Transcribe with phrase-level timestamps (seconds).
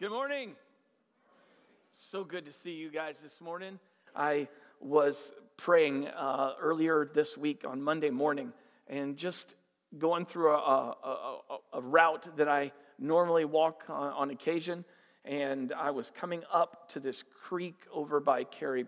[0.00, 0.52] Good morning.
[1.92, 3.78] So good to see you guys this morning.
[4.16, 4.48] I
[4.80, 8.54] was praying uh, earlier this week on Monday morning
[8.88, 9.54] and just
[9.98, 14.86] going through a, a, a, a route that I normally walk on, on, occasion.
[15.26, 18.86] And I was coming up to this creek over by Cary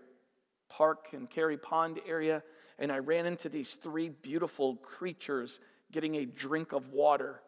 [0.67, 2.41] Park and Cary Pond area.
[2.79, 5.59] And I ran into these three beautiful creatures
[5.91, 7.39] getting a drink of water.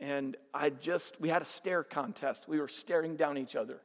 [0.00, 2.48] And I just, we had a stare contest.
[2.48, 3.80] We were staring down each other.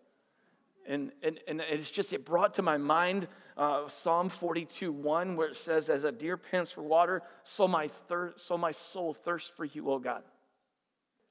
[0.87, 5.49] And, and, and it's just, it brought to my mind uh, Psalm 42 1, where
[5.49, 9.49] it says, As a deer pants for water, so my, thir- so my soul thirsts
[9.49, 10.23] for you, O God.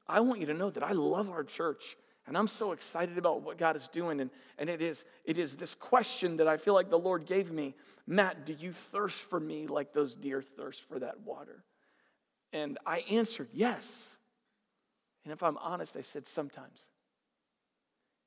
[0.07, 1.97] I want you to know that I love our church.
[2.27, 4.21] And I'm so excited about what God is doing.
[4.21, 7.51] And, and it, is, it is this question that I feel like the Lord gave
[7.51, 7.75] me
[8.07, 11.65] Matt, do you thirst for me like those deer thirst for that water?
[12.53, 14.14] And I answered yes.
[15.25, 16.89] And if I'm honest, I said sometimes.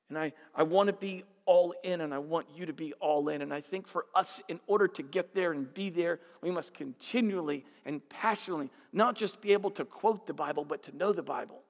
[0.08, 3.28] And I, I want to be all in, and I want you to be all
[3.28, 3.42] in.
[3.42, 6.74] And I think for us, in order to get there and be there, we must
[6.74, 11.22] continually and passionately not just be able to quote the Bible, but to know the
[11.22, 11.62] Bible.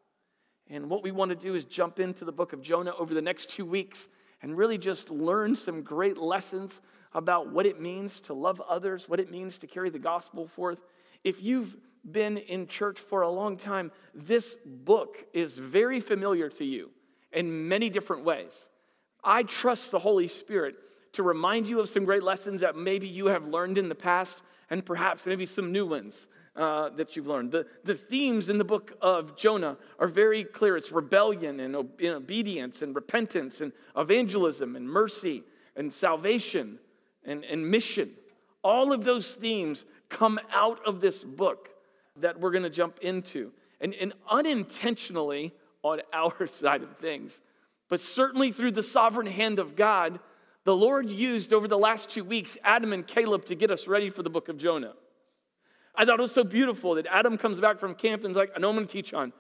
[0.71, 3.23] And what we want to do is jump into the book of Jonah over the
[3.23, 4.09] next two weeks
[4.43, 6.81] and really just learn some great lessons
[7.15, 10.81] about what it means to love others, what it means to carry the gospel forth.
[11.25, 11.77] If you've
[12.13, 16.91] been in church for a long time, this book is very familiar to you
[17.33, 18.69] in many different ways.
[19.23, 20.77] I trust the Holy Spirit
[21.13, 24.43] to remind you of some great lessons that maybe you have learned in the past
[24.71, 27.53] and perhaps maybe some new ones uh, that you've learned.
[27.53, 32.15] The, the themes in the book of Jonah are very clear it's rebellion and, and
[32.15, 35.45] obedience and repentance and evangelism and mercy
[35.77, 36.79] and salvation
[37.25, 38.11] and, and mission.
[38.63, 41.69] All of those themes come out of this book
[42.21, 43.53] that we're going to jump into.
[43.81, 47.41] And, and unintentionally, on our side of things.
[47.89, 50.21] But certainly through the sovereign hand of God,
[50.65, 54.11] the Lord used over the last two weeks Adam and Caleb to get us ready
[54.11, 54.93] for the book of Jonah.
[55.95, 58.53] I thought it was so beautiful that Adam comes back from camp and is like,
[58.55, 59.33] I know I'm going to teach on.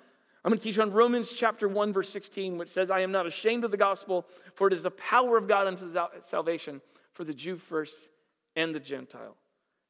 [0.44, 3.26] I'm going to teach on Romans chapter 1, verse 16, which says, I am not
[3.26, 6.80] ashamed of the gospel, for it is the power of God unto salvation
[7.12, 8.08] for the Jew first
[8.56, 9.36] and the Gentile.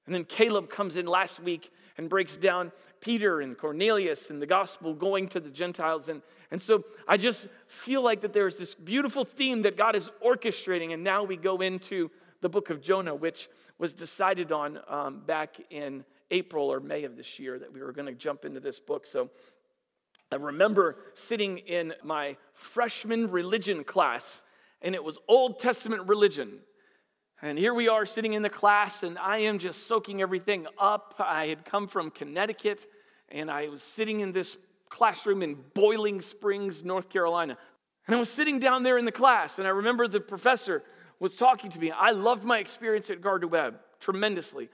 [0.07, 4.47] And then Caleb comes in last week and breaks down Peter and Cornelius and the
[4.47, 6.09] gospel going to the Gentiles.
[6.09, 10.11] And, and so I just feel like that there's this beautiful theme that God is
[10.25, 10.95] orchestrating.
[10.95, 12.11] And now we go into
[12.41, 17.17] the book of Jonah, which was decided on um, back in April or May of
[17.17, 19.07] this year that we were going to jump into this book.
[19.07, 19.31] So
[20.31, 24.43] I remember sitting in my freshman religion class,
[24.83, 26.61] and it was Old Testament religion.
[27.41, 31.15] And here we are sitting in the class, and I am just soaking everything up.
[31.21, 32.85] I had come from Connecticut,
[33.29, 34.57] and I was sitting in this
[34.89, 37.57] classroom in Boiling Springs, North Carolina.
[38.09, 40.83] And I was sitting down there in the class, and I remember the professor
[41.21, 41.93] was talking to me.
[41.93, 44.69] I loved my experience at Gardner Webb tremendously.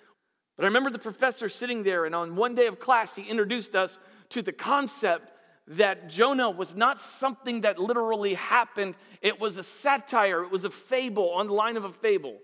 [0.57, 3.75] But I remember the professor sitting there, and on one day of class, he introduced
[3.75, 3.99] us
[4.31, 5.33] to the concept
[5.69, 10.71] that Jonah was not something that literally happened, it was a satire, it was a
[10.71, 12.39] fable on the line of a fable.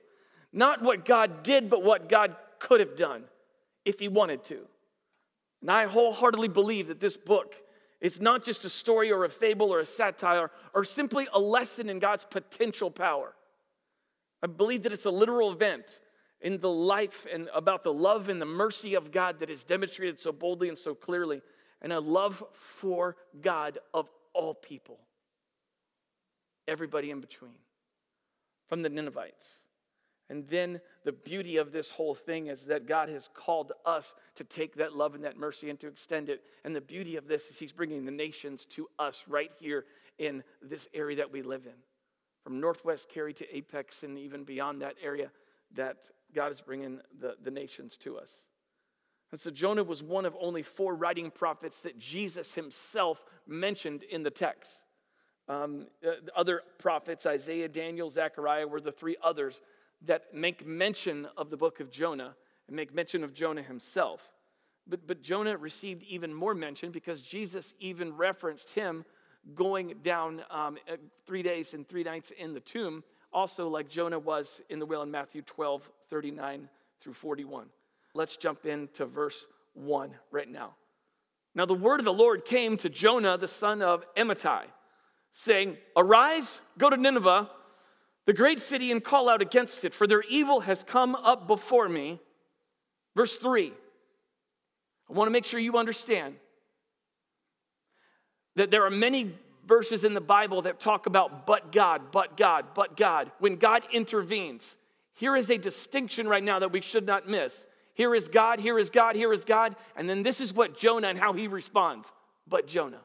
[0.52, 3.24] Not what God did, but what God could have done
[3.84, 4.66] if He wanted to.
[5.60, 7.54] And I wholeheartedly believe that this book
[8.00, 11.88] is not just a story or a fable or a satire or simply a lesson
[11.88, 13.34] in God's potential power.
[14.42, 16.00] I believe that it's a literal event
[16.40, 20.18] in the life and about the love and the mercy of God that is demonstrated
[20.18, 21.42] so boldly and so clearly,
[21.82, 24.98] and a love for God of all people,
[26.66, 27.52] everybody in between,
[28.68, 29.59] from the Ninevites
[30.30, 34.44] and then the beauty of this whole thing is that God has called us to
[34.44, 36.44] take that love and that mercy and to extend it.
[36.64, 39.86] And the beauty of this is He's bringing the nations to us right here
[40.18, 41.74] in this area that we live in.
[42.44, 45.32] From Northwest Cary to Apex and even beyond that area,
[45.74, 45.96] that
[46.32, 48.30] God is bringing the, the nations to us.
[49.32, 54.22] And so Jonah was one of only four writing prophets that Jesus himself mentioned in
[54.22, 54.72] the text.
[55.48, 59.60] Um, uh, other prophets, Isaiah, Daniel, Zechariah, were the three others
[60.06, 62.34] that make mention of the book of Jonah
[62.66, 64.30] and make mention of Jonah himself.
[64.86, 69.04] But, but Jonah received even more mention because Jesus even referenced him
[69.54, 74.18] going down um, uh, three days and three nights in the tomb, also like Jonah
[74.18, 76.68] was in the whale in Matthew 12, 39
[77.00, 77.66] through 41.
[78.14, 80.74] Let's jump into verse 1 right now.
[81.54, 84.64] Now, the word of the Lord came to Jonah, the son of Amittai,
[85.32, 87.50] saying, Arise, go to Nineveh
[88.26, 91.88] the great city and call out against it, for their evil has come up before
[91.88, 92.20] me.
[93.16, 93.72] Verse 3.
[95.08, 96.36] I want to make sure you understand
[98.56, 99.34] that there are many
[99.66, 103.30] verses in the Bible that talk about but God, but God, but God.
[103.38, 104.76] When God intervenes,
[105.14, 107.66] here is a distinction right now that we should not miss.
[107.94, 109.76] Here is God, here is God, here is God.
[109.96, 112.12] And then this is what Jonah and how he responds.
[112.46, 113.00] But Jonah.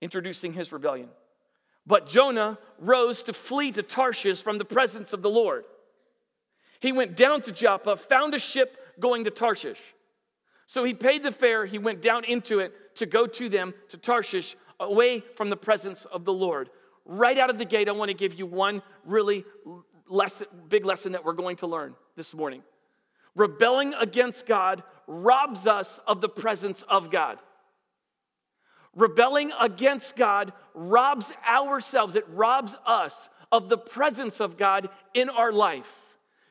[0.00, 1.08] Introducing his rebellion.
[1.86, 5.64] But Jonah rose to flee to Tarshish from the presence of the Lord.
[6.80, 9.80] He went down to Joppa, found a ship going to Tarshish.
[10.66, 13.96] So he paid the fare, he went down into it to go to them, to
[13.96, 16.70] Tarshish, away from the presence of the Lord.
[17.04, 19.44] Right out of the gate, I want to give you one really
[20.08, 22.62] lesson, big lesson that we're going to learn this morning.
[23.34, 27.38] Rebelling against God robs us of the presence of God.
[28.94, 35.52] Rebelling against God robs ourselves, it robs us of the presence of God in our
[35.52, 35.90] life.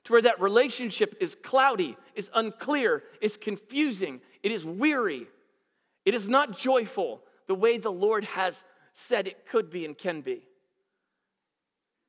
[0.05, 5.27] To where that relationship is cloudy, is unclear, is confusing, it is weary,
[6.05, 10.21] it is not joyful the way the Lord has said it could be and can
[10.21, 10.47] be.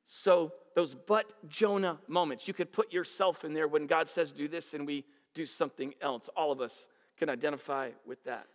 [0.06, 4.48] So, those but Jonah moments, you could put yourself in there when God says do
[4.48, 6.30] this and we do something else.
[6.34, 6.88] All of us
[7.18, 8.46] can identify with that.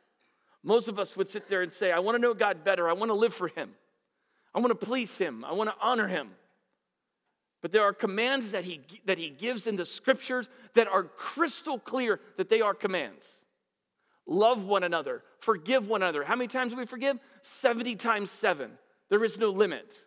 [0.67, 2.89] Most of us would sit there and say, I want to know God better.
[2.89, 3.69] I want to live for Him.
[4.53, 5.45] I want to please Him.
[5.45, 6.31] I want to honor Him.
[7.61, 11.79] But there are commands that he, that he gives in the scriptures that are crystal
[11.79, 13.25] clear that they are commands.
[14.25, 16.25] Love one another, forgive one another.
[16.25, 17.17] How many times do we forgive?
[17.43, 18.71] 70 times seven.
[19.09, 20.03] There is no limit.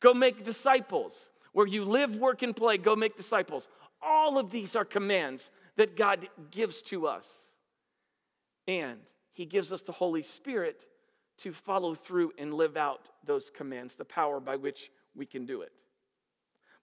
[0.00, 1.30] Go make disciples.
[1.52, 3.66] Where you live, work, and play, go make disciples.
[4.02, 7.26] All of these are commands that God gives to us.
[8.68, 8.98] And
[9.40, 10.84] He gives us the Holy Spirit
[11.38, 15.62] to follow through and live out those commands, the power by which we can do
[15.62, 15.72] it.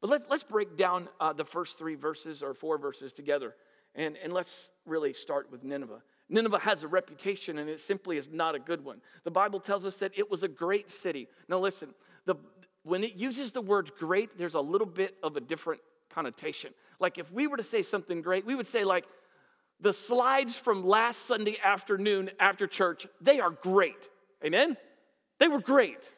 [0.02, 3.54] But let's, let's break down uh, the first three verses or four verses together.
[3.94, 6.02] And, and let's really start with Nineveh.
[6.30, 9.02] Nineveh has a reputation and it simply is not a good one.
[9.24, 11.28] The Bible tells us that it was a great city.
[11.48, 11.90] Now, listen,
[12.26, 12.38] the,
[12.82, 16.74] when it uses the word great, there's a little bit of a different connotation.
[17.00, 19.06] Like if we were to say something great, we would say, like,
[19.80, 24.10] the slides from last Sunday afternoon after church, they are great.
[24.44, 24.78] Amen?
[25.40, 26.12] They were great.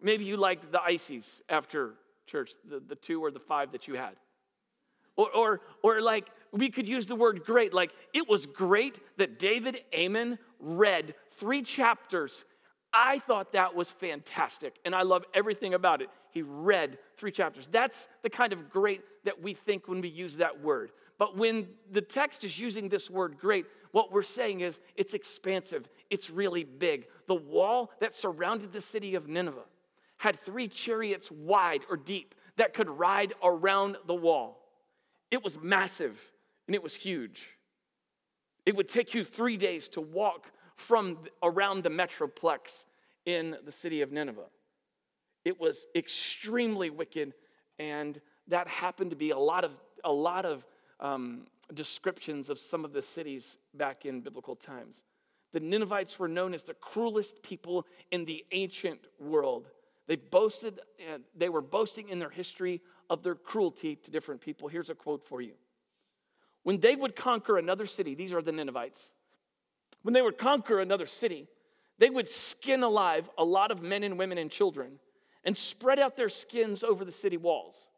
[0.00, 1.94] Maybe you liked the ices after
[2.26, 4.14] church, the, the two or the five that you had.
[5.16, 9.38] Or, or, or like we could use the word great, like it was great that
[9.38, 12.44] David Amen read three chapters
[12.96, 16.08] I thought that was fantastic, and I love everything about it.
[16.30, 17.68] He read three chapters.
[17.70, 20.92] That's the kind of great that we think when we use that word.
[21.18, 25.88] But when the text is using this word great, what we're saying is it's expansive,
[26.10, 27.06] it's really big.
[27.26, 29.64] The wall that surrounded the city of Nineveh
[30.18, 34.58] had three chariots wide or deep that could ride around the wall.
[35.30, 36.32] It was massive
[36.66, 37.56] and it was huge.
[38.64, 42.84] It would take you three days to walk from around the metroplex
[43.24, 44.48] in the city of Nineveh.
[45.44, 47.34] It was extremely wicked,
[47.78, 50.66] and that happened to be a lot of, a lot of
[51.00, 55.02] um, descriptions of some of the cities back in biblical times.
[55.52, 59.68] The Ninevites were known as the cruelest people in the ancient world.
[60.06, 60.80] They boasted,
[61.36, 64.68] they were boasting in their history of their cruelty to different people.
[64.68, 65.52] Here's a quote for you.
[66.62, 69.12] When they would conquer another city, these are the Ninevites,
[70.02, 71.48] when they would conquer another city,
[71.98, 74.98] they would skin alive a lot of men and women and children
[75.44, 77.88] and spread out their skins over the city walls.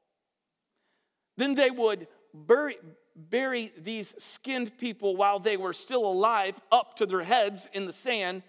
[1.37, 2.07] Then they would
[2.47, 2.77] bury,
[3.17, 7.93] bury these skinned people while they were still alive up to their heads in the
[7.93, 8.43] sand,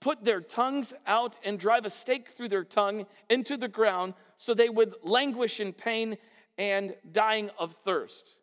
[0.00, 4.54] put their tongues out, and drive a stake through their tongue into the ground so
[4.54, 6.16] they would languish in pain
[6.58, 8.38] and dying of thirst.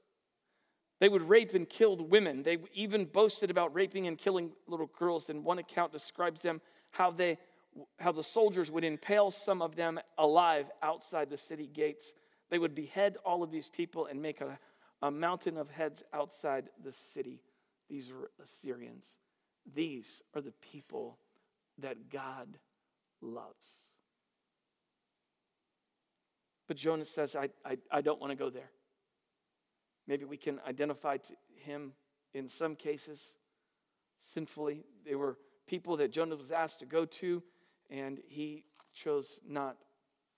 [1.00, 2.44] They would rape and kill the women.
[2.44, 5.32] They even boasted about raping and killing little girls.
[5.32, 7.40] And one account describes them how they
[8.00, 12.14] how the soldiers would impale some of them alive outside the city gates.
[12.50, 14.60] They would behead all of these people and make a,
[15.02, 17.42] a mountain of heads outside the city.
[17.90, 19.08] These are Assyrians.
[19.74, 21.18] These are the people
[21.80, 22.58] that God
[23.22, 23.68] loves.
[26.68, 28.72] But Jonah says, I, I, I don't want to go there.
[30.08, 31.94] Maybe we can identify to him
[32.34, 33.36] in some cases
[34.20, 34.86] sinfully.
[35.06, 37.44] They were people that Jonah was asked to go to,
[37.90, 39.78] and he chose not,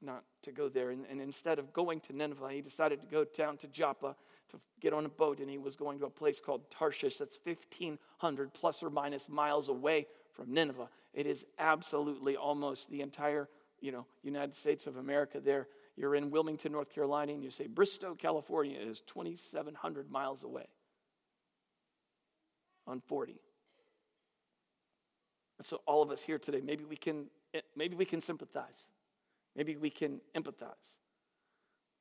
[0.01, 0.89] not to go there.
[0.89, 4.15] And, and instead of going to Nineveh, he decided to go down to Joppa
[4.53, 7.37] to get on a boat, and he was going to a place called Tarshish that's
[7.43, 10.89] 1,500 plus or minus miles away from Nineveh.
[11.13, 13.49] It is absolutely almost the entire
[13.81, 17.67] you know, United States of America there you're in Wilmington, North Carolina, and you say
[17.67, 20.65] Barstow, California is 2,700 miles away
[22.87, 23.39] on 40.
[25.59, 28.89] And so all of us here today, maybe we can eh, maybe we can sympathize.
[29.55, 31.02] Maybe we can empathize.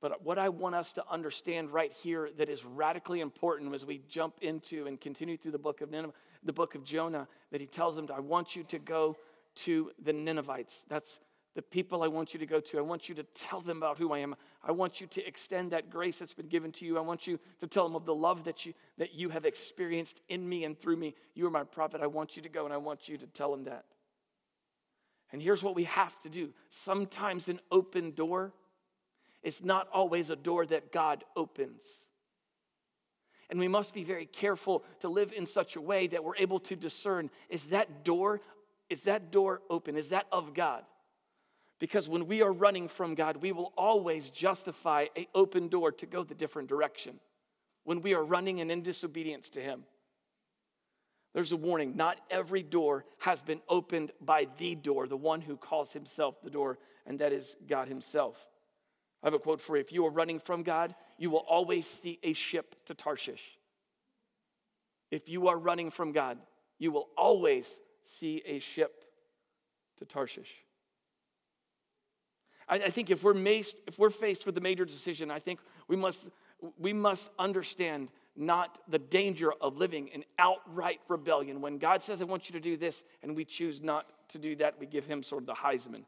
[0.02, 4.02] But what I want us to understand right here that is radically important as we
[4.08, 7.68] jump into and continue through the book of Nineveh, the book of Jonah, that he
[7.68, 9.16] tells them, I want you to go
[9.54, 10.84] to the Ninevites.
[10.88, 11.20] That's
[11.54, 12.78] the people I want you to go to.
[12.78, 14.34] I want you to tell them about who I am.
[14.64, 16.98] I want you to extend that grace that's been given to you.
[16.98, 20.20] I want you to tell them of the love that you that you have experienced
[20.28, 21.14] in me and through me.
[21.34, 22.00] You are my prophet.
[22.02, 23.84] I want you to go and I want you to tell them that.
[25.30, 26.50] And here's what we have to do.
[26.70, 28.52] Sometimes an open door
[29.42, 31.82] it's not always a door that God opens.
[33.50, 36.60] And we must be very careful to live in such a way that we're able
[36.60, 38.40] to discern is that door
[38.92, 39.96] is that door open?
[39.96, 40.84] Is that of God?
[41.78, 46.04] Because when we are running from God, we will always justify a open door to
[46.04, 47.18] go the different direction.
[47.84, 49.84] When we are running and in disobedience to him.
[51.32, 51.96] There's a warning.
[51.96, 56.50] Not every door has been opened by the door, the one who calls himself the
[56.50, 58.46] door, and that is God himself.
[59.22, 59.80] I have a quote for you.
[59.80, 63.58] If you are running from God, you will always see a ship to Tarshish.
[65.10, 66.38] If you are running from God,
[66.78, 69.04] you will always see a ship
[69.98, 70.50] to Tarshish.
[72.68, 75.60] I, I think if we're, maced, if we're faced with a major decision, I think
[75.86, 76.28] we must,
[76.78, 81.60] we must understand not the danger of living in outright rebellion.
[81.60, 84.56] When God says, I want you to do this, and we choose not to do
[84.56, 86.04] that, we give him sort of the Heisman.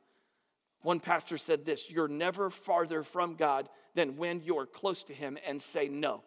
[0.84, 5.38] One pastor said this You're never farther from God than when you're close to Him
[5.46, 6.22] and say no.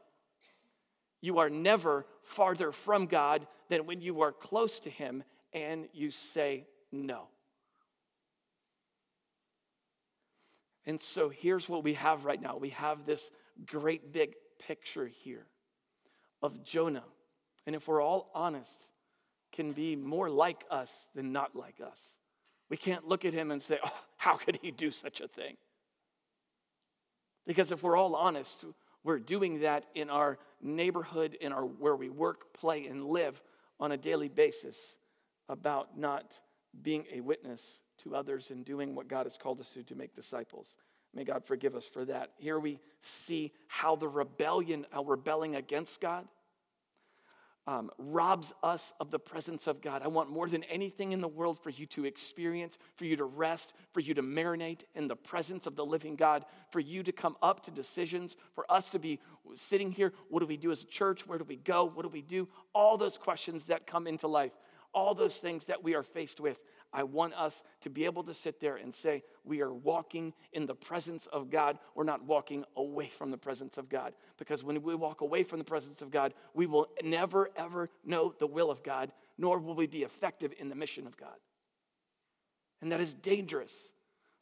[1.22, 5.24] You are never farther from God than when you are close to Him
[5.54, 7.28] and you say no.
[10.88, 13.30] And so here's what we have right now we have this
[13.64, 15.46] great big picture here
[16.42, 17.06] of Jonah.
[17.68, 18.90] And if we're all honest,
[19.52, 22.17] can be more like us than not like us.
[22.70, 25.56] We can't look at him and say, oh, how could he do such a thing?
[27.46, 28.66] Because if we're all honest,
[29.04, 33.42] we're doing that in our neighborhood, in our where we work, play, and live
[33.80, 34.98] on a daily basis
[35.48, 36.40] about not
[36.82, 37.66] being a witness
[38.04, 40.76] to others and doing what God has called us to to make disciples.
[41.14, 42.32] May God forgive us for that.
[42.38, 46.28] Here we see how the rebellion, how rebelling against God,
[47.68, 50.02] um, robs us of the presence of God.
[50.02, 53.26] I want more than anything in the world for you to experience, for you to
[53.26, 57.12] rest, for you to marinate in the presence of the living God, for you to
[57.12, 59.20] come up to decisions, for us to be
[59.56, 60.14] sitting here.
[60.30, 61.28] What do we do as a church?
[61.28, 61.90] Where do we go?
[61.90, 62.48] What do we do?
[62.74, 64.54] All those questions that come into life,
[64.94, 66.60] all those things that we are faced with.
[66.94, 70.66] I want us to be able to sit there and say, we are walking in
[70.66, 71.78] the presence of God.
[71.96, 74.14] We're not walking away from the presence of God.
[74.38, 78.34] Because when we walk away from the presence of God, we will never, ever know
[78.40, 81.36] the will of God, nor will we be effective in the mission of God.
[82.82, 83.74] And that is dangerous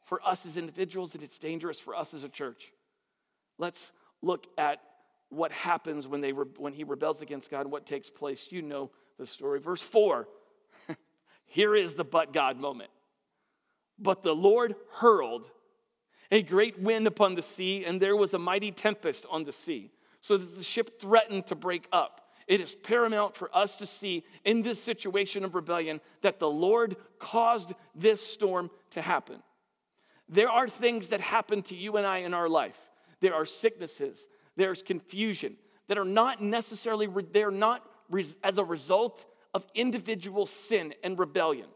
[0.04, 2.72] for us as individuals, and it's dangerous for us as a church.
[3.58, 3.90] Let's
[4.22, 4.80] look at
[5.30, 8.46] what happens when, they re- when he rebels against God what takes place.
[8.50, 9.58] You know the story.
[9.58, 10.28] Verse 4
[11.46, 12.90] here is the but God moment.
[13.98, 15.50] But the Lord hurled
[16.30, 19.92] a great wind upon the sea, and there was a mighty tempest on the sea,
[20.20, 22.20] so that the ship threatened to break up.
[22.46, 26.96] It is paramount for us to see in this situation of rebellion that the Lord
[27.18, 29.42] caused this storm to happen.
[30.28, 32.78] There are things that happen to you and I in our life.
[33.20, 34.26] There are sicknesses,
[34.56, 35.56] there's confusion
[35.88, 37.88] that are not necessarily, they're not
[38.42, 39.24] as a result
[39.56, 41.68] of individual sin and rebellion.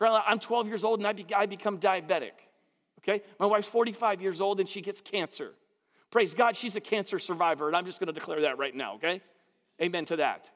[0.00, 2.30] I'm 12 years old and I, be, I become diabetic.
[3.00, 3.22] Okay?
[3.40, 5.54] My wife's 45 years old and she gets cancer.
[6.12, 9.22] Praise God, she's a cancer survivor, and I'm just to declare that right now, okay?
[9.80, 10.50] Amen to that.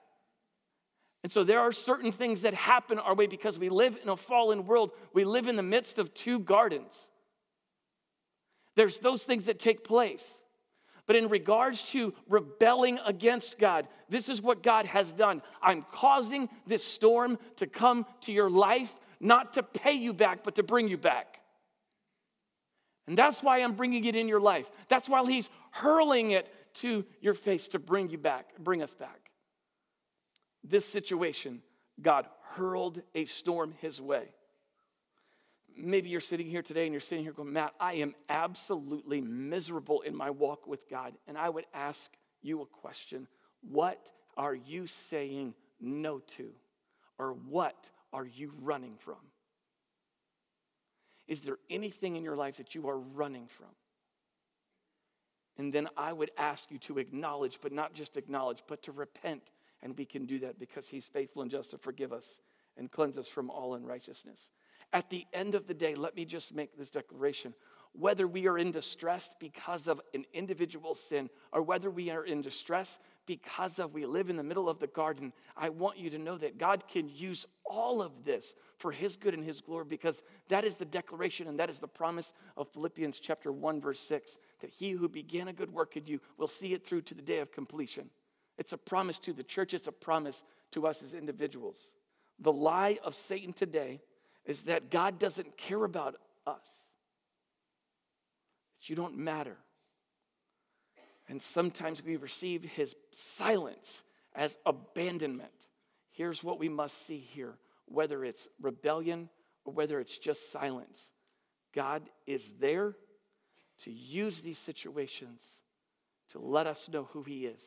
[1.22, 4.16] And so there are certain things that happen our way because we live in a
[4.16, 4.92] fallen world.
[5.12, 6.92] We live in the midst of two gardens.
[8.74, 10.30] There's those things that take place.
[11.06, 15.40] But in regards to rebelling against God, this is what God has done.
[15.62, 20.56] I'm causing this storm to come to your life, not to pay you back, but
[20.56, 21.40] to bring you back.
[23.06, 24.68] And that's why I'm bringing it in your life.
[24.88, 29.30] That's why He's hurling it to your face to bring you back, bring us back.
[30.64, 31.62] This situation,
[32.02, 34.30] God hurled a storm His way
[35.76, 40.00] maybe you're sitting here today and you're sitting here going, Matt, I am absolutely miserable
[40.02, 41.14] in my walk with God.
[41.26, 43.26] And I would ask you a question
[43.60, 46.50] What are you saying no to?
[47.18, 49.16] Or what are you running from?
[51.26, 53.68] Is there anything in your life that you are running from?
[55.58, 59.42] And then I would ask you to acknowledge, but not just acknowledge, but to repent.
[59.82, 62.38] And we can do that because He's faithful and just to forgive us
[62.76, 64.50] and cleanse us from all unrighteousness.
[64.92, 67.54] At the end of the day, let me just make this declaration.
[67.92, 72.42] Whether we are in distress because of an individual sin or whether we are in
[72.42, 76.18] distress because of we live in the middle of the garden, I want you to
[76.18, 80.22] know that God can use all of this for his good and his glory because
[80.48, 84.38] that is the declaration and that is the promise of Philippians chapter 1 verse 6
[84.60, 87.22] that he who began a good work in you will see it through to the
[87.22, 88.10] day of completion.
[88.58, 91.78] It's a promise to the church, it's a promise to us as individuals.
[92.38, 94.00] The lie of Satan today
[94.46, 96.66] is that God doesn't care about us.
[98.80, 99.56] That you don't matter.
[101.28, 104.02] And sometimes we receive his silence
[104.34, 105.50] as abandonment.
[106.12, 109.28] Here's what we must see here whether it's rebellion
[109.64, 111.12] or whether it's just silence.
[111.72, 112.96] God is there
[113.80, 115.60] to use these situations
[116.30, 117.62] to let us know who He is,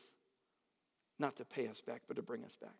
[1.18, 2.74] not to pay us back, but to bring us back.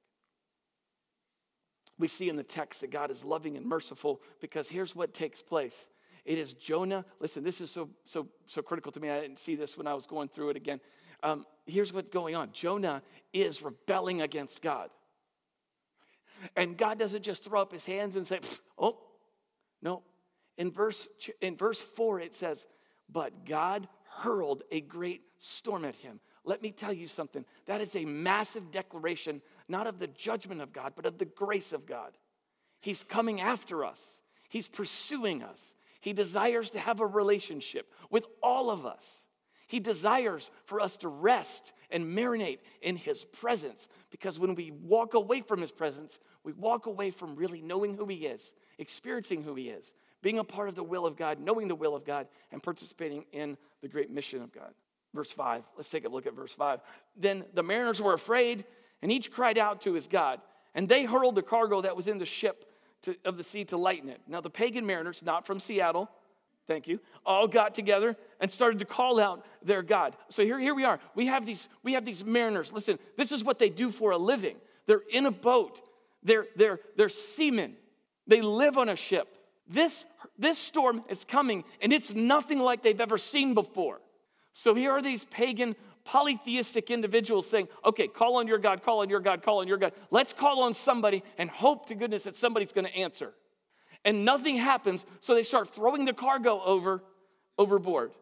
[2.00, 5.42] We see in the text that God is loving and merciful because here's what takes
[5.42, 5.88] place.
[6.24, 7.04] It is Jonah.
[7.20, 9.10] Listen, this is so so so critical to me.
[9.10, 10.80] I didn't see this when I was going through it again.
[11.22, 12.50] Um, here's what's going on.
[12.52, 13.02] Jonah
[13.32, 14.90] is rebelling against God.
[16.56, 18.40] And God doesn't just throw up his hands and say,
[18.78, 18.98] oh,
[19.82, 20.02] no.
[20.56, 21.08] In verse,
[21.40, 22.66] in verse 4, it says,
[23.10, 26.20] But God hurled a great storm at him.
[26.44, 27.44] Let me tell you something.
[27.66, 31.72] That is a massive declaration, not of the judgment of God, but of the grace
[31.72, 32.16] of God.
[32.80, 35.74] He's coming after us, He's pursuing us.
[36.00, 39.26] He desires to have a relationship with all of us.
[39.66, 45.14] He desires for us to rest and marinate in His presence because when we walk
[45.14, 49.54] away from His presence, we walk away from really knowing who He is, experiencing who
[49.54, 52.26] He is, being a part of the will of God, knowing the will of God,
[52.50, 54.72] and participating in the great mission of God.
[55.14, 56.80] Verse 5, let's take a look at verse 5.
[57.16, 58.64] Then the mariners were afraid,
[59.02, 60.40] and each cried out to his God,
[60.74, 62.66] and they hurled the cargo that was in the ship
[63.02, 64.20] to, of the sea to lighten it.
[64.28, 66.10] Now, the pagan mariners, not from Seattle,
[66.66, 70.16] thank you, all got together and started to call out their God.
[70.28, 71.00] So here, here we are.
[71.14, 72.72] We have, these, we have these mariners.
[72.72, 74.56] Listen, this is what they do for a living.
[74.86, 75.80] They're in a boat,
[76.22, 77.76] they're, they're, they're seamen,
[78.26, 79.36] they live on a ship.
[79.66, 80.04] This,
[80.38, 84.00] this storm is coming, and it's nothing like they've ever seen before.
[84.52, 89.08] So here are these pagan polytheistic individuals saying, okay, call on your God, call on
[89.08, 89.92] your God, call on your God.
[90.10, 93.32] Let's call on somebody and hope to goodness that somebody's going to answer.
[94.04, 97.02] And nothing happens, so they start throwing the cargo over
[97.58, 98.12] overboard.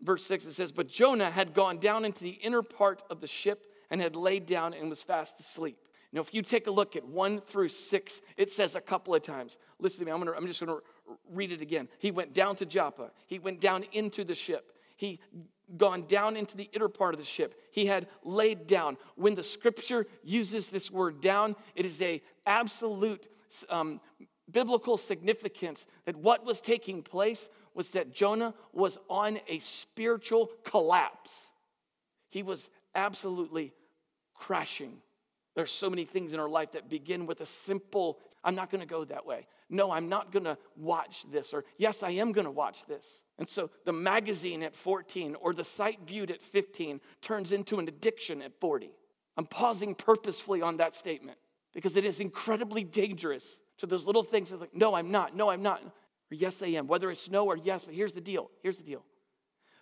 [0.00, 3.26] Verse 6 it says, But Jonah had gone down into the inner part of the
[3.26, 5.78] ship and had laid down and was fast asleep.
[6.12, 9.22] Now, if you take a look at 1 through 6, it says a couple of
[9.22, 9.58] times.
[9.78, 10.82] Listen to me, I'm, gonna, I'm just going to
[11.30, 11.88] read it again.
[11.98, 14.72] He went down to Joppa, he went down into the ship.
[14.96, 15.20] He
[15.76, 17.60] gone down into the inner part of the ship.
[17.70, 18.96] He had laid down.
[19.16, 23.28] When the scripture uses this word down, it is a absolute
[23.68, 24.00] um,
[24.50, 31.48] biblical significance that what was taking place was that Jonah was on a spiritual collapse.
[32.30, 33.72] He was absolutely
[34.34, 34.98] crashing.
[35.54, 38.80] There's so many things in our life that begin with a simple, I'm not going
[38.80, 39.46] to go that way.
[39.68, 41.52] No, I'm not going to watch this.
[41.52, 43.20] Or, yes, I am going to watch this.
[43.38, 47.88] And so the magazine at 14 or the site viewed at 15 turns into an
[47.88, 48.90] addiction at 40.
[49.36, 51.36] I'm pausing purposefully on that statement
[51.74, 55.50] because it is incredibly dangerous to those little things that like, no, I'm not, no,
[55.50, 56.86] I'm not, or yes, I am.
[56.86, 58.50] Whether it's no or yes, but here's the deal.
[58.62, 59.04] Here's the deal.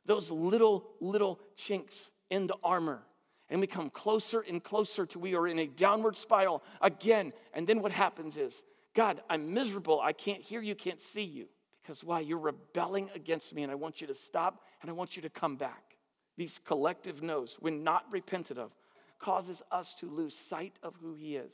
[0.06, 3.04] Those little, little chinks in the armor
[3.48, 7.32] and we come closer and closer to we are in a downward spiral again.
[7.54, 8.62] And then what happens is,
[8.94, 10.00] God, I'm miserable.
[10.00, 11.46] I can't hear you, can't see you.
[11.82, 12.20] Because why?
[12.20, 15.30] You're rebelling against me, and I want you to stop and I want you to
[15.30, 15.96] come back.
[16.36, 18.72] These collective no's, when not repented of,
[19.18, 21.52] causes us to lose sight of who he is.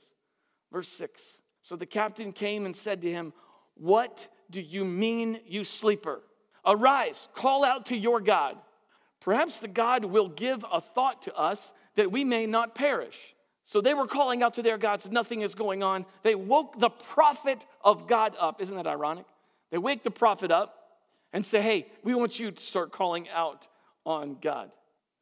[0.72, 3.34] Verse 6 So the captain came and said to him,
[3.74, 6.22] What do you mean, you sleeper?
[6.64, 8.56] Arise, call out to your God.
[9.20, 13.34] Perhaps the God will give a thought to us that we may not perish.
[13.64, 16.04] So they were calling out to their gods, nothing is going on.
[16.22, 18.60] They woke the prophet of God up.
[18.60, 19.26] Isn't that ironic?
[19.70, 20.74] They wake the prophet up
[21.32, 23.68] and say, Hey, we want you to start calling out
[24.04, 24.70] on God.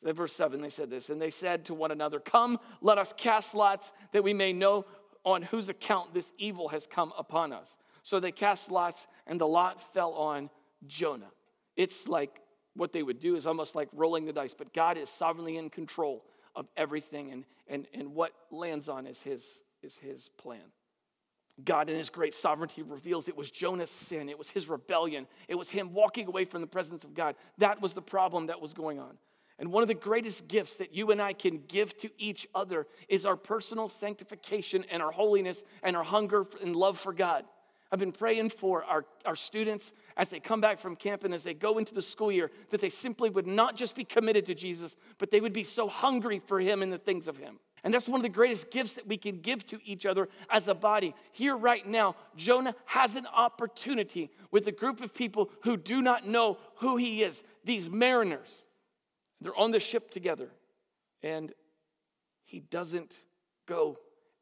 [0.04, 3.12] In verse 7, they said this, and they said to one another, Come, let us
[3.16, 4.86] cast lots that we may know
[5.24, 7.76] on whose account this evil has come upon us.
[8.02, 10.48] So they cast lots, and the lot fell on
[10.86, 11.30] Jonah.
[11.76, 12.40] It's like
[12.74, 15.68] what they would do is almost like rolling the dice, but God is sovereignly in
[15.68, 16.24] control
[16.60, 20.60] of everything, and, and, and what lands on is his, is his plan.
[21.64, 25.54] God, in his great sovereignty, reveals it was Jonah's sin, it was his rebellion, it
[25.54, 27.34] was him walking away from the presence of God.
[27.58, 29.16] That was the problem that was going on.
[29.58, 32.86] And one of the greatest gifts that you and I can give to each other
[33.08, 37.44] is our personal sanctification and our holiness and our hunger and love for God.
[37.92, 41.42] I've been praying for our, our students as they come back from camp and as
[41.42, 44.54] they go into the school year that they simply would not just be committed to
[44.54, 47.58] Jesus, but they would be so hungry for Him and the things of Him.
[47.82, 50.68] And that's one of the greatest gifts that we can give to each other as
[50.68, 51.14] a body.
[51.32, 56.28] Here, right now, Jonah has an opportunity with a group of people who do not
[56.28, 58.54] know who he is, these mariners.
[59.40, 60.50] They're on the ship together,
[61.22, 61.52] and
[62.44, 63.18] he doesn't
[63.66, 63.98] go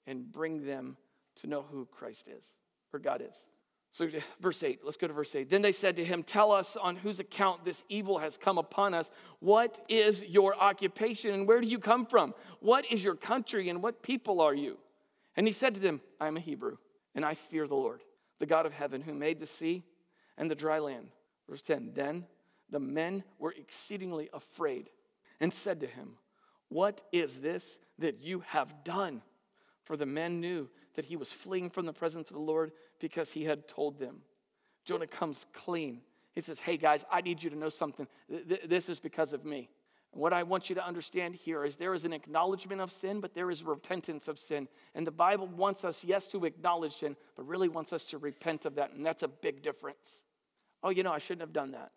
[0.06, 0.96] and bring them
[1.36, 2.57] to know who Christ is
[2.92, 3.46] or God is.
[3.92, 4.08] So,
[4.40, 5.48] verse 8, let's go to verse 8.
[5.48, 8.94] Then they said to him, Tell us on whose account this evil has come upon
[8.94, 9.10] us.
[9.40, 12.34] What is your occupation and where do you come from?
[12.60, 14.78] What is your country and what people are you?
[15.36, 16.76] And he said to them, I am a Hebrew,
[17.14, 18.02] and I fear the Lord,
[18.40, 19.84] the God of heaven, who made the sea
[20.36, 21.08] and the dry land.
[21.48, 22.26] Verse 10 Then
[22.70, 24.90] the men were exceedingly afraid
[25.40, 26.16] and said to him,
[26.68, 29.22] What is this that you have done?
[29.84, 33.30] For the men knew that he was fleeing from the presence of the Lord because
[33.30, 34.16] he had told them.
[34.84, 36.00] Jonah comes clean.
[36.34, 38.08] He says, Hey guys, I need you to know something.
[38.66, 39.70] This is because of me.
[40.10, 43.32] What I want you to understand here is there is an acknowledgement of sin, but
[43.32, 44.66] there is repentance of sin.
[44.96, 48.66] And the Bible wants us, yes, to acknowledge sin, but really wants us to repent
[48.66, 48.90] of that.
[48.90, 50.24] And that's a big difference.
[50.82, 51.92] Oh, you know, I shouldn't have done that.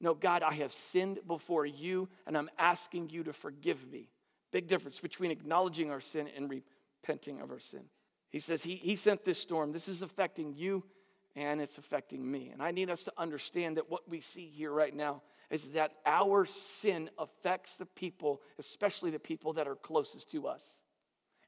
[0.00, 4.08] No, God, I have sinned before you, and I'm asking you to forgive me.
[4.52, 7.82] Big difference between acknowledging our sin and repenting of our sin.
[8.30, 9.72] He says, he, he sent this storm.
[9.72, 10.84] This is affecting you,
[11.34, 12.50] and it's affecting me.
[12.52, 15.92] And I need us to understand that what we see here right now is that
[16.04, 20.62] our sin affects the people, especially the people that are closest to us.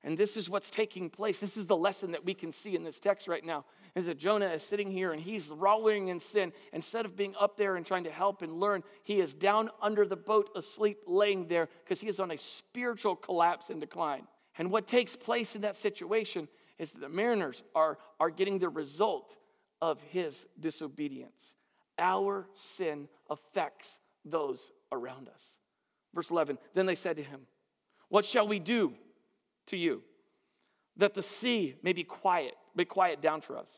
[0.02, 1.40] And this is what's taking place.
[1.40, 3.66] This is the lesson that we can see in this text right now.
[3.94, 6.52] Is that Jonah is sitting here and he's rolling in sin.
[6.72, 10.06] Instead of being up there and trying to help and learn, he is down under
[10.06, 14.26] the boat asleep, laying there because he is on a spiritual collapse and decline.
[14.56, 16.48] And what takes place in that situation
[16.80, 19.36] is that the mariners are, are getting the result
[19.80, 21.54] of his disobedience.
[21.96, 25.58] Our sin affects those around us.
[26.12, 27.42] Verse 11 Then they said to him,
[28.08, 28.94] What shall we do?
[29.70, 30.02] to you,
[30.96, 33.70] that the sea may be quiet, may quiet down for us.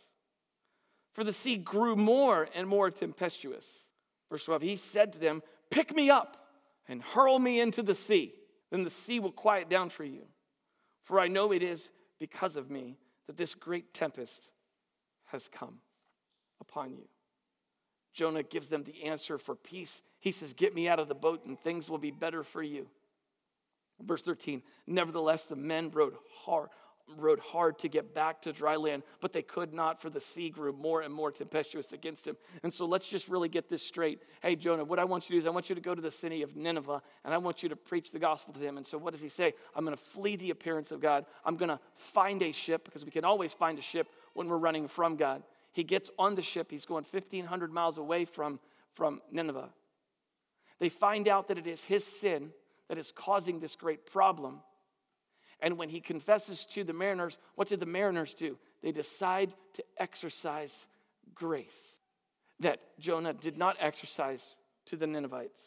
[1.12, 3.84] For the sea grew more and more tempestuous.
[4.30, 6.36] Verse 12, he said to them, Pick me up
[6.88, 8.34] and hurl me into the sea.
[8.70, 10.22] Then the sea will quiet down for you.
[11.04, 11.90] For I know it is
[12.22, 14.52] because of me that this great tempest
[15.32, 15.78] has come
[16.60, 17.08] upon you.
[18.14, 20.02] Jonah gives them the answer for peace.
[20.20, 22.86] He says, Get me out of the boat and things will be better for you.
[24.00, 26.68] Verse 13, nevertheless, the men rowed hard,
[27.16, 30.50] rowed hard to get back to dry land, but they could not, for the sea
[30.50, 32.36] grew more and more tempestuous against him.
[32.62, 34.22] And so let's just really get this straight.
[34.40, 36.02] Hey, Jonah, what I want you to do is I want you to go to
[36.02, 38.76] the city of Nineveh and I want you to preach the gospel to them.
[38.76, 39.54] And so what does he say?
[39.74, 41.26] I'm going to flee the appearance of God.
[41.44, 44.58] I'm going to find a ship because we can always find a ship when we're
[44.58, 45.42] running from God.
[45.72, 46.70] He gets on the ship.
[46.70, 48.60] He's going 1,500 miles away from,
[48.94, 49.70] from Nineveh.
[50.78, 52.50] They find out that it is his sin
[52.88, 54.60] that is causing this great problem.
[55.62, 58.58] And when he confesses to the mariners, what did the mariners do?
[58.82, 60.88] They decide to exercise
[61.34, 62.00] grace
[62.60, 65.60] that Jonah did not exercise to the Ninevites.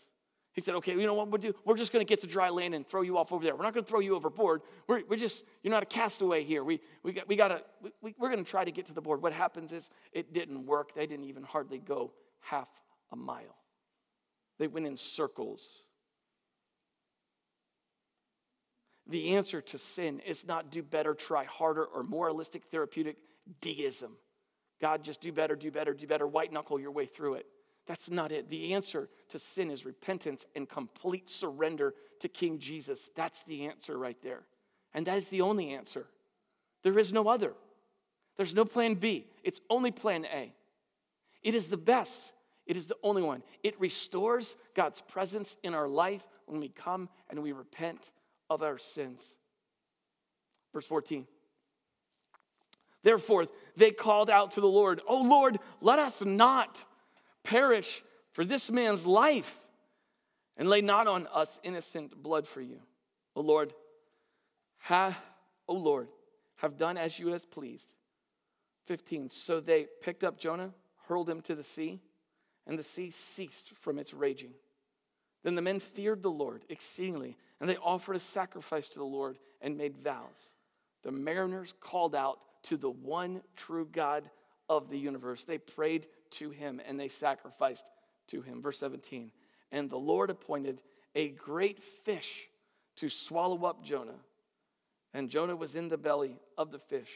[0.52, 1.54] He said, okay, you know what we'll do?
[1.66, 3.56] We're just going to get to dry land and throw you off over there.
[3.56, 4.62] We're not going to throw you overboard.
[4.88, 6.64] We're, we're just, you're not a castaway here.
[6.64, 7.62] We, we got, we got to,
[8.02, 9.22] we, we're going to try to get to the board.
[9.22, 10.96] What happens is it didn't work.
[10.96, 12.70] They didn't even hardly go half
[13.12, 13.58] a mile.
[14.58, 15.84] They went in circles
[19.08, 23.18] The answer to sin is not do better, try harder, or moralistic therapeutic
[23.62, 24.18] deism.
[24.82, 27.46] God, just do better, do better, do better, white knuckle your way through it.
[27.88, 28.50] That's not it.
[28.50, 33.10] The answer to sin is repentance and complete surrender to King Jesus.
[33.15, 34.41] That's the answer right there.
[34.94, 36.08] And that is the only answer.
[36.82, 37.54] There is no other.
[38.38, 40.54] There's no plan B, it's only plan A.
[41.41, 42.34] It is the best,
[42.65, 43.44] it is the only one.
[43.63, 48.12] It restores God's presence in our life when we come and we repent
[48.50, 49.36] of our sins.
[50.74, 51.26] Verse 14.
[53.04, 53.46] Therefore,
[53.78, 56.84] they called out to the Lord, O Lord, let us not
[57.44, 58.04] perish
[58.34, 59.60] for this man's life,
[60.58, 62.80] and lay not on us innocent blood for you.
[63.36, 63.74] O Lord,
[64.80, 65.18] ha,
[65.68, 66.08] O Lord,
[66.58, 67.94] have done as you have pleased.
[68.88, 69.30] 15.
[69.30, 70.72] So they picked up Jonah,
[71.08, 72.02] hurled him to the sea,
[72.66, 74.54] and the sea ceased from its raging.
[75.44, 79.38] Then the men feared the Lord exceedingly, and they offered a sacrifice to the Lord
[79.62, 80.52] and made vows.
[81.04, 84.30] The mariners called out to the one true God
[84.68, 85.44] of the universe.
[85.44, 87.89] They prayed to him and they sacrificed
[88.28, 88.62] to him.
[88.62, 89.32] Verse 17.
[89.72, 90.82] And the Lord appointed
[91.13, 92.48] a great fish
[92.98, 94.20] to swallow up Jonah.
[95.13, 97.10] And Jonah was in the belly of the fish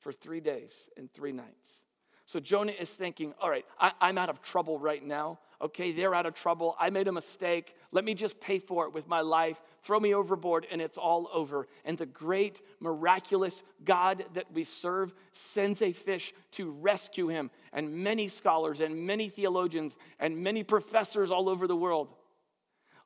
[0.00, 1.82] for three days and three nights.
[2.26, 5.38] So Jonah is thinking, all right, I, am out of trouble right now.
[5.60, 6.74] Okay, they're out of trouble.
[6.80, 7.74] I made a mistake.
[7.92, 9.62] Let me just pay for it with my life.
[9.82, 11.68] Throw me overboard, and it's all over.
[11.84, 17.50] And the great, miraculous God that we serve sends a fish to rescue him.
[17.72, 22.08] And many scholars, and many theologians, and many professors all over the world,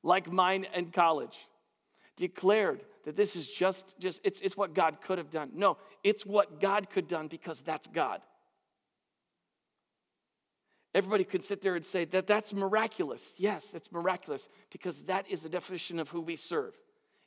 [0.03, 1.37] like mine in college,
[2.17, 5.51] declared that this is just, just it's, it's what God could have done.
[5.55, 8.21] No, it's what God could have done because that's God.
[10.95, 13.35] Everybody could sit there and say that that's miraculous.
[13.37, 16.75] Yes, it's miraculous because that is the definition of who we serve.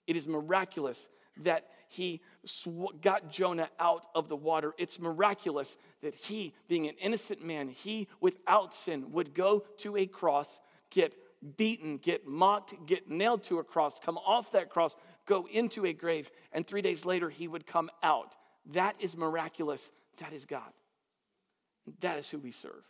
[0.07, 4.73] It is miraculous that he sw- got Jonah out of the water.
[4.77, 10.05] It's miraculous that he, being an innocent man, he without sin would go to a
[10.05, 11.13] cross, get
[11.57, 14.95] beaten, get mocked, get nailed to a cross, come off that cross,
[15.25, 18.35] go into a grave, and three days later he would come out.
[18.71, 19.91] That is miraculous.
[20.17, 20.71] That is God.
[22.01, 22.83] That is who we serve.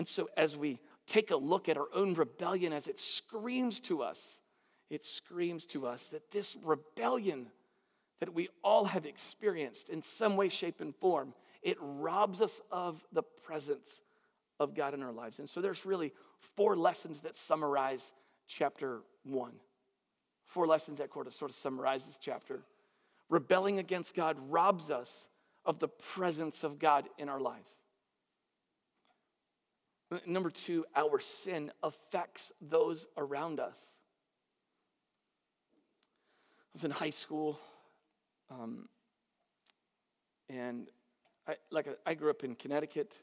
[0.00, 4.02] And so, as we take a look at our own rebellion, as it screams to
[4.02, 4.40] us,
[4.88, 7.48] it screams to us that this rebellion
[8.18, 13.04] that we all have experienced in some way, shape, and form, it robs us of
[13.12, 14.00] the presence
[14.58, 15.38] of God in our lives.
[15.38, 16.14] And so, there's really
[16.56, 18.14] four lessons that summarize
[18.48, 19.52] chapter one.
[20.46, 22.62] Four lessons that sort of summarize this chapter.
[23.28, 25.28] Rebelling against God robs us
[25.66, 27.74] of the presence of God in our lives.
[30.26, 33.78] Number two, our sin affects those around us.
[36.52, 37.60] I was in high school,
[38.50, 38.88] um,
[40.48, 40.88] and
[41.46, 43.20] I, like I grew up in Connecticut.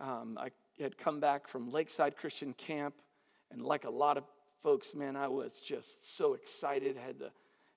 [0.00, 2.94] Um, I had come back from Lakeside Christian Camp,
[3.52, 4.24] and like a lot of
[4.64, 6.98] folks, man, I was just so excited.
[6.98, 7.30] I had the,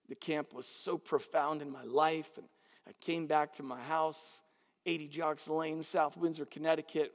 [0.09, 2.47] the camp was so profound in my life, and
[2.87, 4.41] I came back to my house,
[4.87, 7.11] 80 Jocks Lane, South Windsor, Connecticut,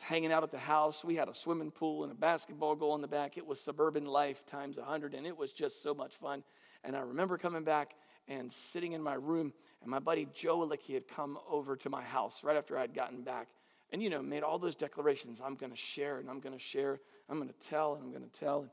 [0.00, 1.04] hanging out at the house.
[1.04, 3.36] We had a swimming pool and a basketball goal in the back.
[3.36, 6.42] It was suburban life times 100, and it was just so much fun.
[6.84, 7.94] And I remember coming back
[8.28, 12.02] and sitting in my room, and my buddy Joe Alicki had come over to my
[12.02, 13.48] house right after I'd gotten back.
[13.92, 16.62] And, you know, made all those declarations I'm going to share, and I'm going to
[16.62, 18.62] share, I'm going to tell, and I'm going to tell.
[18.62, 18.70] And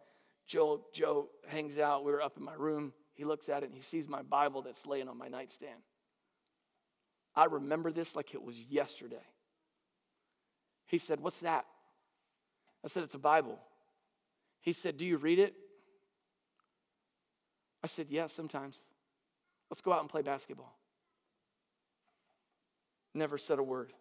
[0.47, 2.05] Joe, Joe hangs out.
[2.05, 2.93] We were up in my room.
[3.15, 5.81] He looks at it, and he sees my Bible that's laying on my nightstand.
[7.35, 9.17] I remember this like it was yesterday.
[10.89, 11.65] He said, What's that?
[12.83, 13.57] I said, It's a Bible.
[14.59, 15.55] He said, Do you read it?
[17.83, 18.83] I said, yeah, sometimes.
[19.69, 20.75] Let's go out and play basketball.
[23.13, 23.93] Never said a word,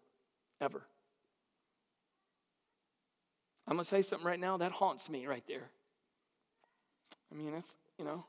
[0.60, 0.82] ever.
[3.66, 5.70] I'm going to say something right now that haunts me right there.
[7.30, 8.24] I mean, that's, you know,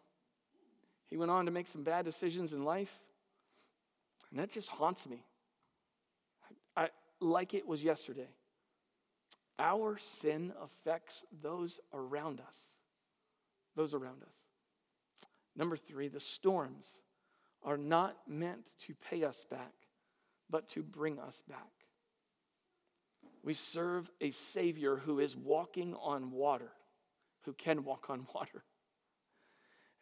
[1.09, 2.99] he went on to make some bad decisions in life,
[4.29, 5.23] and that just haunts me.
[6.75, 8.27] I, I like it was yesterday.
[9.59, 12.57] Our sin affects those around us.
[13.75, 14.35] Those around us.
[15.55, 16.97] Number three, the storms
[17.61, 19.73] are not meant to pay us back,
[20.49, 21.69] but to bring us back.
[23.43, 26.71] We serve a Savior who is walking on water,
[27.43, 28.63] who can walk on water.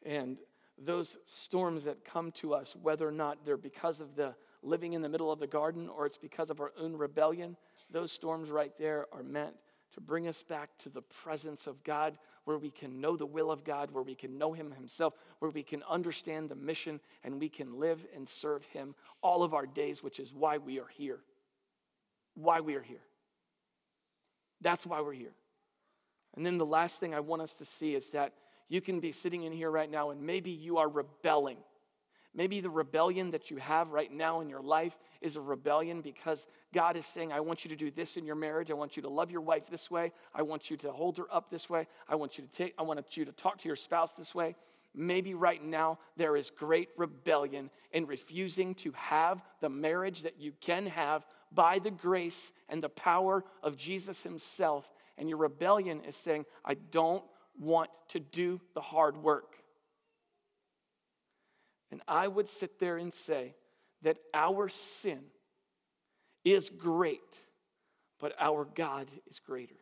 [0.06, 0.38] And
[0.78, 4.36] those storms that come to us, whether or not they're because of the
[4.68, 7.58] living in the middle of the garden or it's because of our own rebellion,
[7.90, 9.54] those storms right there are meant
[9.94, 13.50] to bring us back to the presence of God, where we can know the will
[13.50, 17.40] of God, where we can know Him Himself, where we can understand the mission, and
[17.40, 20.88] we can live and serve Him all of our days, which is why we are
[20.88, 21.20] here.
[22.36, 23.02] Why we are here.
[24.62, 25.34] That's why we're here.
[26.36, 28.34] And then the last thing I want us to see is that
[28.70, 31.58] you can be sitting in here right now and maybe you are rebelling
[32.38, 36.46] Maybe the rebellion that you have right now in your life is a rebellion because
[36.72, 38.70] God is saying, I want you to do this in your marriage.
[38.70, 40.12] I want you to love your wife this way.
[40.36, 41.88] I want you to hold her up this way.
[42.08, 44.56] I want you to take, I want you to talk to your spouse this way.
[44.94, 50.54] Maybe right now there is great rebellion in refusing to have the marriage that you
[50.62, 54.94] can have by the grace and the power of Jesus Himself.
[55.18, 57.24] And your rebellion is saying, I don't
[57.60, 59.56] want to do the hard work.
[61.92, 63.56] And I would sit there and say
[64.02, 65.20] that our sin
[66.44, 67.42] is great,
[68.20, 69.76] but our God is greater.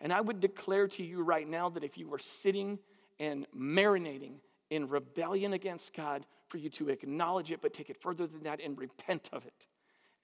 [0.00, 2.78] And I would declare to you right now that if you were sitting
[3.18, 4.34] and marinating
[4.70, 8.60] in rebellion against God, for you to acknowledge it, but take it further than that
[8.62, 9.66] and repent of it.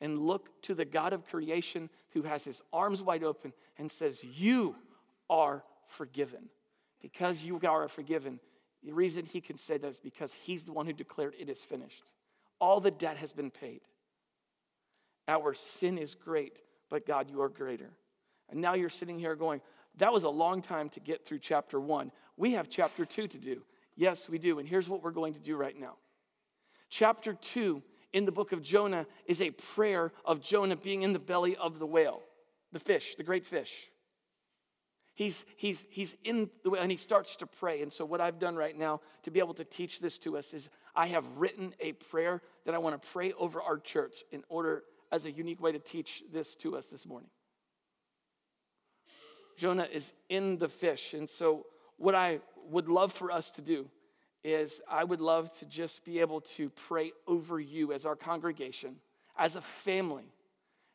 [0.01, 4.23] And look to the God of creation who has his arms wide open and says,
[4.25, 4.75] You
[5.31, 6.49] are forgiven.
[7.01, 8.41] Because you are forgiven,
[8.85, 11.61] the reason he can say that is because he's the one who declared it is
[11.61, 12.11] finished.
[12.61, 13.81] All the debt has been paid.
[15.29, 16.59] Our sin is great,
[16.90, 17.90] but God, you are greater.
[18.51, 19.61] And now you're sitting here going,
[19.99, 22.11] that was a long time to get through chapter one.
[22.37, 23.62] We have chapter two to do.
[23.95, 24.59] Yes, we do.
[24.59, 25.97] And here's what we're going to do right now.
[26.88, 31.18] Chapter two in the book of Jonah is a prayer of Jonah being in the
[31.18, 32.23] belly of the whale,
[32.73, 33.90] the fish, the great fish.
[35.14, 37.83] He's, he's, he's in the way and he starts to pray.
[37.83, 40.55] And so, what I've done right now to be able to teach this to us
[40.55, 44.42] is I have written a prayer that I want to pray over our church in
[44.48, 47.29] order as a unique way to teach this to us this morning.
[49.59, 51.12] Jonah is in the fish.
[51.12, 51.66] And so,
[51.98, 53.88] what I would love for us to do
[54.42, 58.96] is I would love to just be able to pray over you as our congregation,
[59.37, 60.33] as a family,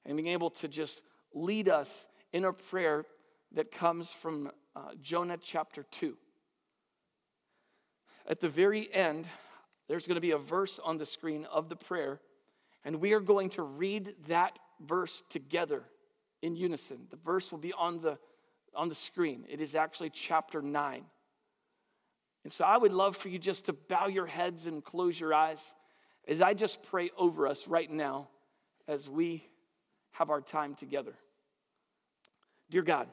[0.06, 1.04] and being able to just
[1.34, 3.06] lead us in a prayer
[3.54, 6.18] that comes from uh, Jonah chapter 2.
[8.28, 9.28] At the very end,
[9.88, 12.20] there's going to be a verse on the screen of the prayer,
[12.84, 15.84] and we are going to read that verse together
[16.42, 17.08] in unison.
[17.10, 18.18] The verse will be on the,
[18.76, 19.46] on the screen.
[19.50, 21.06] It is actually chapter 9.
[22.44, 25.34] And so I would love for you just to bow your heads and close your
[25.34, 25.74] eyes
[26.28, 28.28] as I just pray over us right now
[28.88, 29.48] as we
[30.12, 31.14] have our time together.
[32.70, 33.08] Dear God,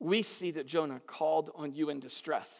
[0.00, 2.50] we see that Jonah called on you in distress.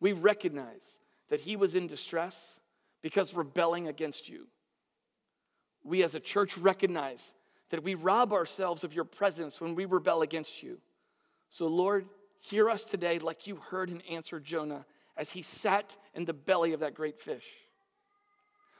[0.00, 2.60] We recognize that he was in distress
[3.02, 4.46] because rebelling against you.
[5.84, 7.34] We as a church recognize
[7.70, 10.78] that we rob ourselves of your presence when we rebel against you.
[11.50, 12.06] So, Lord,
[12.40, 16.72] hear us today like you heard and answered Jonah as he sat in the belly
[16.72, 17.44] of that great fish.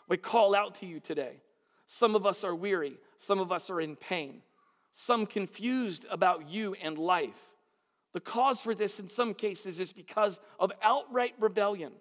[0.08, 1.42] We call out to you today.
[1.86, 4.42] Some of us are weary, some of us are in pain
[4.92, 7.38] some confused about you and life.
[8.12, 11.92] The cause for this, in some cases, is because of outright rebellion,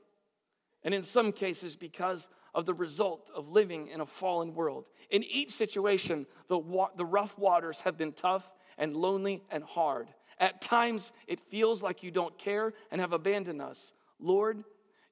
[0.84, 4.86] and in some cases, because of the result of living in a fallen world.
[5.10, 10.10] In each situation, the, wa- the rough waters have been tough and lonely and hard.
[10.38, 13.93] At times, it feels like you don't care and have abandoned us.
[14.19, 14.63] Lord,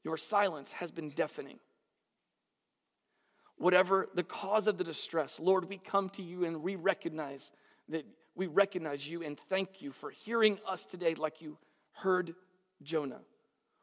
[0.04, 1.60] your silence has been deafening.
[3.58, 7.52] Whatever the cause of the distress, Lord, we come to you and we recognize
[7.90, 11.58] that we recognize you and thank you for hearing us today like you
[11.92, 12.34] heard
[12.82, 13.22] Jonah.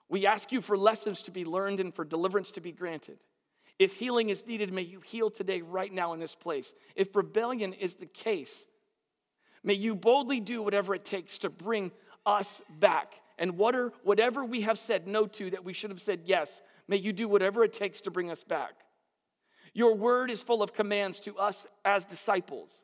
[0.08, 3.18] We ask you for lessons to be learned and for deliverance to be granted.
[3.78, 6.72] If healing is needed, may you heal today, right now in this place.
[6.94, 8.66] If rebellion is the case,
[9.62, 11.92] may you boldly do whatever it takes to bring
[12.24, 13.14] us back.
[13.38, 17.12] And whatever we have said no to that we should have said yes, may you
[17.12, 18.72] do whatever it takes to bring us back.
[19.74, 22.82] Your word is full of commands to us as disciples.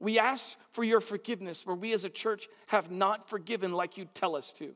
[0.00, 4.06] We ask for your forgiveness where we as a church have not forgiven like you
[4.12, 4.74] tell us to,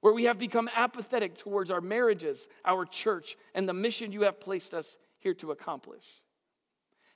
[0.00, 4.40] where we have become apathetic towards our marriages, our church, and the mission you have
[4.40, 6.04] placed us here to accomplish.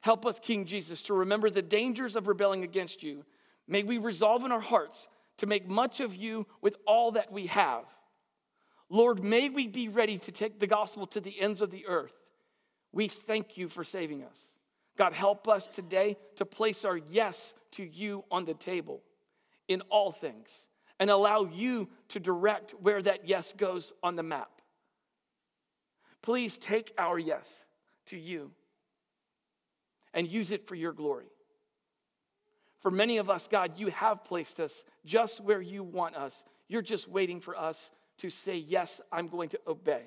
[0.00, 3.24] Help us, King Jesus, to remember the dangers of rebelling against you.
[3.68, 5.08] May we resolve in our hearts
[5.38, 7.84] to make much of you with all that we have.
[8.88, 12.12] Lord, may we be ready to take the gospel to the ends of the earth.
[12.92, 14.51] We thank you for saving us.
[14.96, 19.02] God, help us today to place our yes to you on the table
[19.68, 20.68] in all things
[21.00, 24.50] and allow you to direct where that yes goes on the map.
[26.20, 27.64] Please take our yes
[28.06, 28.52] to you
[30.14, 31.26] and use it for your glory.
[32.80, 36.44] For many of us, God, you have placed us just where you want us.
[36.68, 40.02] You're just waiting for us to say, Yes, I'm going to obey.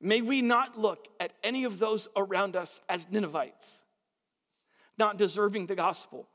[0.00, 3.82] May we not look at any of those around us as Ninevites,
[4.98, 6.28] not deserving the gospel.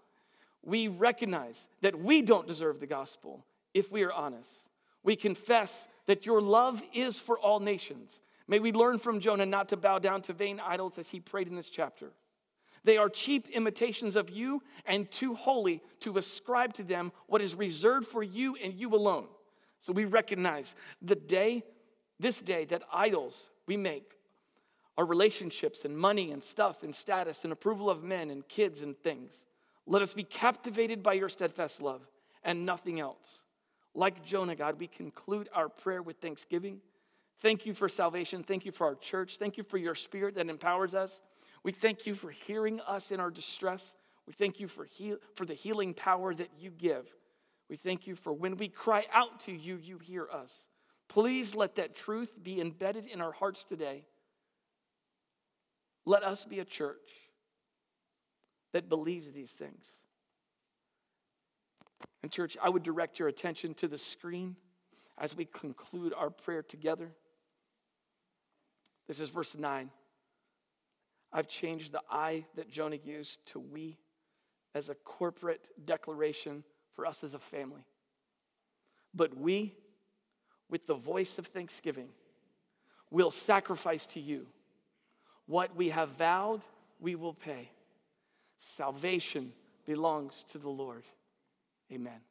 [0.63, 4.52] We recognize that we don't deserve the gospel if we are honest.
[5.04, 8.21] We confess that your love is for all nations.
[8.47, 11.47] May we learn from Jonah not to bow down to vain idols as he prayed
[11.47, 12.12] in this chapter.
[12.84, 17.54] They are cheap imitations of you and too holy to ascribe to them what is
[17.54, 19.28] reserved for you and you alone.
[19.80, 21.64] So we recognize the day
[22.20, 24.12] this day that idols we make
[24.97, 28.97] our relationships and money and stuff and status and approval of men and kids and
[28.97, 29.45] things.
[29.88, 32.01] Let us be captivated by your steadfast love
[32.43, 33.43] and nothing else.
[33.93, 36.82] Like Jonah, God, we conclude our prayer with thanksgiving.
[37.41, 38.43] Thank you for salvation.
[38.43, 39.38] Thank you for our church.
[39.38, 41.22] Thank you for your spirit that empowers us.
[41.64, 43.95] We thank you for hearing us in our distress.
[44.28, 47.07] We thank you for, heal, for the healing power that you give.
[47.70, 50.53] We thank you for when we cry out to you, you hear us.
[51.12, 54.05] Please let that truth be embedded in our hearts today.
[56.05, 57.09] Let us be a church
[58.72, 59.86] that believes these things.
[62.24, 64.55] And, church, I would direct your attention to the screen
[65.18, 67.12] as we conclude our prayer together.
[69.09, 69.89] This is verse 9.
[71.34, 73.97] I've changed the I that Jonah used to we
[74.74, 76.64] as a corporate declaration
[76.95, 77.84] for us as a family.
[79.14, 79.76] But we,
[80.72, 82.07] with the voice of thanksgiving,
[83.11, 84.47] we'll sacrifice to you.
[85.45, 86.61] What we have vowed,
[86.99, 87.69] we will pay.
[88.57, 89.51] Salvation
[89.86, 91.03] belongs to the Lord.
[91.91, 92.22] Amen.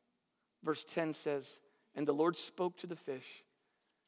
[0.65, 1.61] Verse 10 says,
[1.95, 3.45] And the Lord spoke to the fish,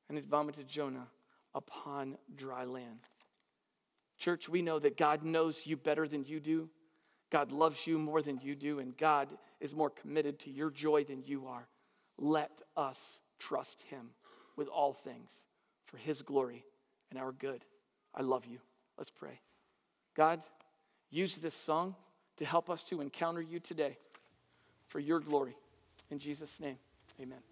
[0.08, 1.08] and it vomited Jonah
[1.54, 3.00] upon dry land.
[4.18, 6.70] Church, we know that God knows you better than you do.
[7.30, 9.28] God loves you more than you do, and God
[9.60, 11.66] is more committed to your joy than you are.
[12.18, 14.10] Let us trust Him
[14.56, 15.30] with all things
[15.86, 16.64] for His glory
[17.10, 17.64] and our good.
[18.14, 18.58] I love you.
[18.98, 19.40] Let's pray.
[20.14, 20.40] God,
[21.10, 21.94] use this song
[22.36, 23.96] to help us to encounter you today
[24.88, 25.56] for your glory.
[26.10, 26.76] In Jesus' name,
[27.20, 27.51] amen.